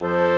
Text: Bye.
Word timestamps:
Bye. 0.00 0.29